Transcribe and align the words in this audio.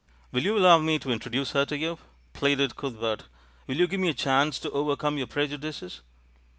"Will 0.31 0.41
you 0.41 0.57
allow 0.57 0.79
me 0.79 0.97
to 0.97 1.11
introduce 1.11 1.51
her 1.51 1.63
to 1.65 1.77
you?" 1.77 1.99
pleaded 2.33 2.75
Cuthbert. 2.75 3.25
"Will 3.67 3.75
you 3.77 3.85
give 3.85 3.99
me 3.99 4.09
a 4.09 4.15
chance 4.15 4.57
to 4.57 4.71
overcome 4.71 5.19
your 5.19 5.27
prejudices?" 5.27 6.01